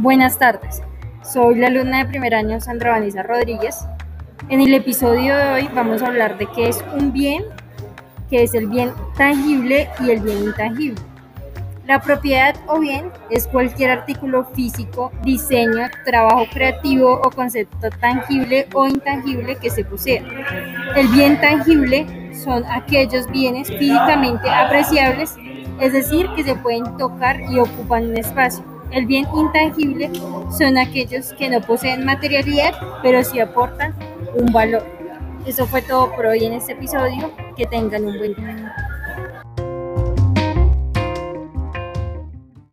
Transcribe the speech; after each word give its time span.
Buenas 0.00 0.38
tardes, 0.38 0.80
soy 1.24 1.56
la 1.56 1.66
alumna 1.66 1.98
de 1.98 2.04
primer 2.04 2.32
año 2.32 2.60
Sandra 2.60 2.92
Vanessa 2.92 3.24
Rodríguez. 3.24 3.84
En 4.48 4.60
el 4.60 4.72
episodio 4.72 5.36
de 5.36 5.52
hoy 5.54 5.68
vamos 5.74 6.02
a 6.02 6.06
hablar 6.06 6.38
de 6.38 6.46
qué 6.54 6.68
es 6.68 6.84
un 6.96 7.12
bien, 7.12 7.42
qué 8.30 8.44
es 8.44 8.54
el 8.54 8.68
bien 8.68 8.92
tangible 9.16 9.90
y 9.98 10.12
el 10.12 10.20
bien 10.20 10.44
intangible. 10.44 11.02
La 11.84 12.00
propiedad 12.00 12.54
o 12.68 12.78
bien 12.78 13.10
es 13.28 13.48
cualquier 13.48 13.90
artículo 13.90 14.44
físico, 14.44 15.10
diseño, 15.24 15.88
trabajo 16.04 16.46
creativo 16.52 17.14
o 17.14 17.30
concepto 17.30 17.90
tangible 18.00 18.68
o 18.74 18.86
intangible 18.86 19.56
que 19.56 19.68
se 19.68 19.84
posea. 19.84 20.22
El 20.94 21.08
bien 21.08 21.40
tangible 21.40 22.06
son 22.32 22.64
aquellos 22.66 23.28
bienes 23.32 23.66
físicamente 23.66 24.48
apreciables, 24.48 25.34
es 25.80 25.92
decir, 25.92 26.28
que 26.36 26.44
se 26.44 26.54
pueden 26.54 26.96
tocar 26.98 27.40
y 27.50 27.58
ocupan 27.58 28.10
un 28.10 28.16
espacio 28.16 28.77
el 28.90 29.06
bien 29.06 29.26
intangible 29.34 30.10
son 30.56 30.78
aquellos 30.78 31.32
que 31.34 31.48
no 31.48 31.60
poseen 31.60 32.04
materialidad, 32.04 32.74
pero 33.02 33.22
sí 33.22 33.40
aportan 33.40 33.94
un 34.34 34.52
valor. 34.52 34.84
Eso 35.46 35.66
fue 35.66 35.82
todo 35.82 36.14
por 36.14 36.26
hoy 36.26 36.44
en 36.44 36.54
este 36.54 36.72
episodio. 36.72 37.32
Que 37.56 37.66
tengan 37.66 38.04
un 38.04 38.18
buen 38.18 38.34
día. 38.34 38.87